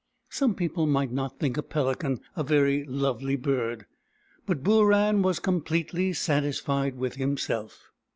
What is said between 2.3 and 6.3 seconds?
a very lovely bird, but Booran was completely